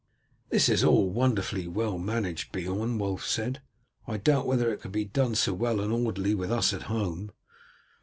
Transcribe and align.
"This 0.49 0.67
is 0.67 0.83
all 0.83 1.11
wonderfully 1.11 1.67
well 1.67 1.99
managed, 1.99 2.51
Beorn," 2.51 2.97
Wulf 2.97 3.23
said. 3.23 3.61
"I 4.07 4.17
doubt 4.17 4.47
whether 4.47 4.73
it 4.73 4.81
could 4.81 4.91
be 4.91 5.05
done 5.05 5.35
so 5.35 5.53
well 5.53 5.79
and 5.79 5.93
orderly 5.93 6.33
with 6.33 6.51
us 6.51 6.73
at 6.73 6.89
home." 6.89 7.29